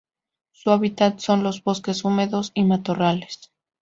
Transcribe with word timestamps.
Su 0.51 0.71
hábitat 0.71 1.19
son 1.19 1.43
los 1.43 1.63
bosques 1.63 2.03
húmedos 2.03 2.53
y 2.55 2.63
matorrales. 2.63 3.51